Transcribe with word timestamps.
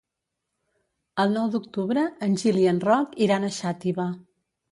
El 1.23 1.33
nou 1.39 1.51
d'octubre 1.55 2.05
en 2.27 2.33
Gil 2.43 2.59
i 2.63 2.65
en 2.73 2.81
Roc 2.87 3.13
iran 3.29 3.45
a 3.45 3.53
Xàtiva. 3.61 4.09